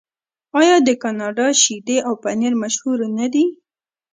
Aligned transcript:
آیا 0.61 0.75
د 0.87 0.89
کاناډا 1.01 1.47
شیدې 1.61 1.97
او 2.07 2.13
پنیر 2.23 2.53
مشهور 2.63 2.99
نه 3.17 3.27
دي؟ 3.33 3.45